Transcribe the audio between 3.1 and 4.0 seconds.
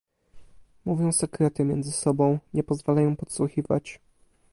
podsłuchiwać."